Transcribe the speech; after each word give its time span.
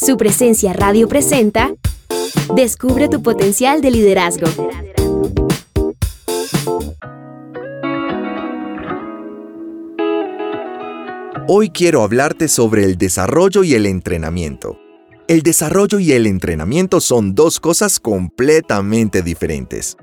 Su 0.00 0.16
presencia 0.16 0.72
radio 0.72 1.08
presenta 1.08 1.74
Descubre 2.56 3.10
tu 3.10 3.22
potencial 3.22 3.82
de 3.82 3.90
liderazgo. 3.90 4.46
Hoy 11.48 11.68
quiero 11.68 12.02
hablarte 12.02 12.48
sobre 12.48 12.84
el 12.84 12.96
desarrollo 12.96 13.62
y 13.62 13.74
el 13.74 13.84
entrenamiento. 13.84 14.78
El 15.28 15.42
desarrollo 15.42 15.98
y 15.98 16.12
el 16.12 16.26
entrenamiento 16.26 17.02
son 17.02 17.34
dos 17.34 17.60
cosas 17.60 18.00
completamente 18.00 19.20
diferentes. 19.20 19.98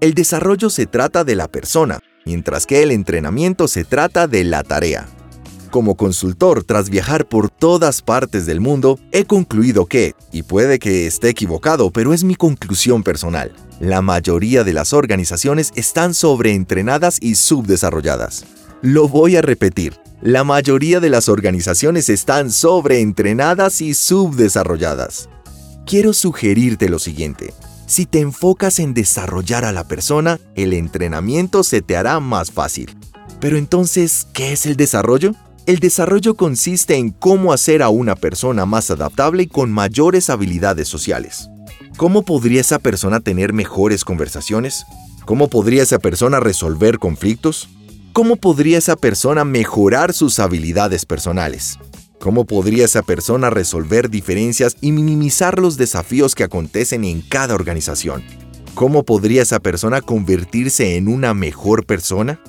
El 0.00 0.14
desarrollo 0.14 0.70
se 0.70 0.86
trata 0.86 1.24
de 1.24 1.36
la 1.36 1.48
persona, 1.48 1.98
mientras 2.24 2.64
que 2.64 2.82
el 2.82 2.90
entrenamiento 2.90 3.68
se 3.68 3.84
trata 3.84 4.26
de 4.26 4.44
la 4.44 4.62
tarea. 4.62 5.06
Como 5.72 5.96
consultor, 5.96 6.64
tras 6.64 6.90
viajar 6.90 7.26
por 7.26 7.48
todas 7.48 8.02
partes 8.02 8.44
del 8.44 8.60
mundo, 8.60 8.98
he 9.10 9.24
concluido 9.24 9.86
que, 9.86 10.14
y 10.30 10.42
puede 10.42 10.78
que 10.78 11.06
esté 11.06 11.30
equivocado, 11.30 11.90
pero 11.90 12.12
es 12.12 12.24
mi 12.24 12.34
conclusión 12.34 13.02
personal, 13.02 13.54
la 13.80 14.02
mayoría 14.02 14.64
de 14.64 14.74
las 14.74 14.92
organizaciones 14.92 15.72
están 15.74 16.12
sobreentrenadas 16.12 17.16
y 17.22 17.36
subdesarrolladas. 17.36 18.44
Lo 18.82 19.08
voy 19.08 19.36
a 19.36 19.40
repetir, 19.40 19.94
la 20.20 20.44
mayoría 20.44 21.00
de 21.00 21.08
las 21.08 21.30
organizaciones 21.30 22.10
están 22.10 22.50
sobreentrenadas 22.50 23.80
y 23.80 23.94
subdesarrolladas. 23.94 25.30
Quiero 25.86 26.12
sugerirte 26.12 26.90
lo 26.90 26.98
siguiente. 26.98 27.54
Si 27.86 28.04
te 28.04 28.20
enfocas 28.20 28.78
en 28.78 28.92
desarrollar 28.92 29.64
a 29.64 29.72
la 29.72 29.88
persona, 29.88 30.38
el 30.54 30.74
entrenamiento 30.74 31.62
se 31.62 31.80
te 31.80 31.96
hará 31.96 32.20
más 32.20 32.50
fácil. 32.50 32.94
Pero 33.40 33.56
entonces, 33.56 34.26
¿qué 34.34 34.52
es 34.52 34.66
el 34.66 34.76
desarrollo? 34.76 35.34
El 35.64 35.78
desarrollo 35.78 36.34
consiste 36.34 36.96
en 36.96 37.10
cómo 37.10 37.52
hacer 37.52 37.82
a 37.82 37.88
una 37.88 38.16
persona 38.16 38.66
más 38.66 38.90
adaptable 38.90 39.44
y 39.44 39.46
con 39.46 39.70
mayores 39.70 40.28
habilidades 40.28 40.88
sociales. 40.88 41.50
¿Cómo 41.96 42.24
podría 42.24 42.60
esa 42.60 42.80
persona 42.80 43.20
tener 43.20 43.52
mejores 43.52 44.04
conversaciones? 44.04 44.84
¿Cómo 45.24 45.46
podría 45.46 45.84
esa 45.84 46.00
persona 46.00 46.40
resolver 46.40 46.98
conflictos? 46.98 47.68
¿Cómo 48.12 48.34
podría 48.34 48.78
esa 48.78 48.96
persona 48.96 49.44
mejorar 49.44 50.12
sus 50.12 50.40
habilidades 50.40 51.06
personales? 51.06 51.78
¿Cómo 52.18 52.44
podría 52.44 52.86
esa 52.86 53.02
persona 53.02 53.48
resolver 53.48 54.10
diferencias 54.10 54.76
y 54.80 54.90
minimizar 54.90 55.60
los 55.60 55.76
desafíos 55.76 56.34
que 56.34 56.42
acontecen 56.42 57.04
en 57.04 57.20
cada 57.20 57.54
organización? 57.54 58.24
¿Cómo 58.74 59.04
podría 59.04 59.42
esa 59.42 59.60
persona 59.60 60.00
convertirse 60.00 60.96
en 60.96 61.06
una 61.06 61.34
mejor 61.34 61.86
persona? 61.86 62.40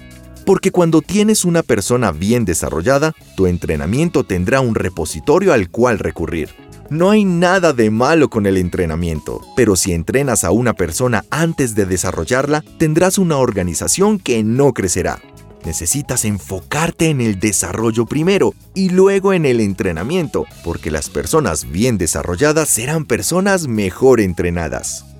Porque 0.45 0.71
cuando 0.71 1.01
tienes 1.01 1.45
una 1.45 1.63
persona 1.63 2.11
bien 2.11 2.45
desarrollada, 2.45 3.13
tu 3.37 3.47
entrenamiento 3.47 4.23
tendrá 4.23 4.61
un 4.61 4.75
repositorio 4.75 5.53
al 5.53 5.69
cual 5.69 5.99
recurrir. 5.99 6.49
No 6.89 7.09
hay 7.09 7.23
nada 7.23 7.73
de 7.73 7.89
malo 7.89 8.29
con 8.29 8.45
el 8.45 8.57
entrenamiento, 8.57 9.41
pero 9.55 9.75
si 9.75 9.93
entrenas 9.93 10.43
a 10.43 10.51
una 10.51 10.73
persona 10.73 11.23
antes 11.31 11.75
de 11.75 11.85
desarrollarla, 11.85 12.63
tendrás 12.77 13.17
una 13.17 13.37
organización 13.37 14.19
que 14.19 14.43
no 14.43 14.73
crecerá. 14.73 15.19
Necesitas 15.65 16.25
enfocarte 16.25 17.09
en 17.09 17.21
el 17.21 17.39
desarrollo 17.39 18.05
primero 18.05 18.53
y 18.75 18.89
luego 18.89 19.31
en 19.31 19.45
el 19.45 19.61
entrenamiento, 19.61 20.45
porque 20.65 20.91
las 20.91 21.09
personas 21.09 21.71
bien 21.71 21.97
desarrolladas 21.97 22.67
serán 22.67 23.05
personas 23.05 23.67
mejor 23.67 24.19
entrenadas. 24.19 25.12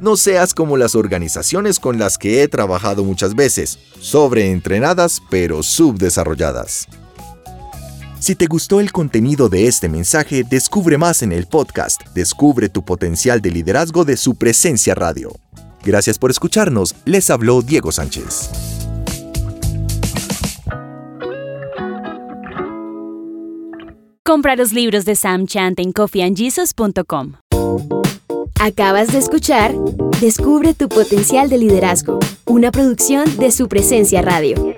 No 0.00 0.16
seas 0.16 0.54
como 0.54 0.76
las 0.76 0.94
organizaciones 0.94 1.80
con 1.80 1.98
las 1.98 2.18
que 2.18 2.42
he 2.42 2.48
trabajado 2.48 3.04
muchas 3.04 3.34
veces, 3.34 3.78
sobreentrenadas 4.00 5.20
pero 5.28 5.62
subdesarrolladas. 5.62 6.86
Si 8.20 8.34
te 8.34 8.46
gustó 8.46 8.80
el 8.80 8.90
contenido 8.90 9.48
de 9.48 9.68
este 9.68 9.88
mensaje, 9.88 10.42
descubre 10.42 10.98
más 10.98 11.22
en 11.22 11.32
el 11.32 11.46
podcast 11.46 12.02
Descubre 12.14 12.68
tu 12.68 12.84
potencial 12.84 13.40
de 13.40 13.50
liderazgo 13.50 14.04
de 14.04 14.16
su 14.16 14.34
presencia 14.34 14.94
radio. 14.94 15.30
Gracias 15.84 16.18
por 16.18 16.30
escucharnos, 16.30 16.94
les 17.04 17.30
habló 17.30 17.62
Diego 17.62 17.92
Sánchez. 17.92 18.50
Compra 24.24 24.56
los 24.56 24.72
libros 24.72 25.04
de 25.04 25.14
Sam 25.14 25.46
Chant 25.46 25.80
en 25.80 25.92
coffeeandjesus.com. 25.92 27.34
Acabas 28.60 29.12
de 29.12 29.18
escuchar 29.18 29.72
Descubre 30.20 30.74
tu 30.74 30.88
potencial 30.88 31.48
de 31.48 31.58
liderazgo, 31.58 32.18
una 32.44 32.72
producción 32.72 33.36
de 33.38 33.52
su 33.52 33.68
presencia 33.68 34.20
radio. 34.20 34.74